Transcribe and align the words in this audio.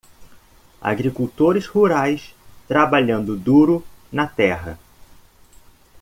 Agricultores 0.81 1.67
rurais 1.67 2.33
trabalhando 2.67 3.37
duro 3.37 3.83
na 4.11 4.25
terra 4.25 4.79